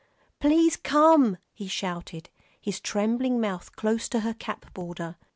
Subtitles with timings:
[0.39, 5.15] "Please come!" he shouted, his trembling mouth close to her cap border.